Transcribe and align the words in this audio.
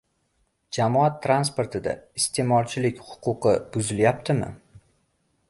Jamoat 0.77 1.19
transportida 1.25 1.93
iste’molchilik 2.21 3.05
huquqi 3.11 3.55
buzilyaptimi? 3.77 4.51